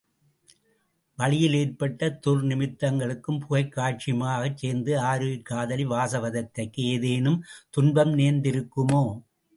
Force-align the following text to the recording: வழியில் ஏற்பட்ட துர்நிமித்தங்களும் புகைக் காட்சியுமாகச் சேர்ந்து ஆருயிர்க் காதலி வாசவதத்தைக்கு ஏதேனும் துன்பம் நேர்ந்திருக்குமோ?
வழியில் 1.19 1.53
ஏற்பட்ட 1.53 2.07
துர்நிமித்தங்களும் 2.23 3.37
புகைக் 3.39 3.71
காட்சியுமாகச் 3.75 4.57
சேர்ந்து 4.57 4.99
ஆருயிர்க் 5.01 5.45
காதலி 5.45 5.85
வாசவதத்தைக்கு 5.85 6.83
ஏதேனும் 6.87 7.39
துன்பம் 7.69 8.15
நேர்ந்திருக்குமோ? 8.15 9.03